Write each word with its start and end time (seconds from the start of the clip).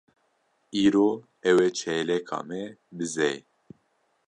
Îro 0.83 1.07
ew 1.49 1.57
ê 1.67 1.69
çêleka 1.79 2.39
me 2.47 2.61
bizê. 2.97 3.33